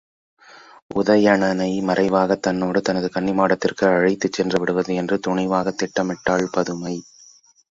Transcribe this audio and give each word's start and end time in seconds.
உதயணனை 0.95 1.81
மறைவாகத் 1.81 2.41
தன்னோடு 2.41 2.81
தனது 2.81 3.09
கன்னி 3.09 3.31
மாடத்திற்கே 3.31 3.85
அழைத்துச் 3.89 4.33
சென்று 4.33 4.59
விடுவது 4.59 4.95
என்று 4.95 5.19
துணிவாகத் 5.27 5.79
திட்டமிட்டாள் 5.83 6.51
பதுமை. 6.51 6.95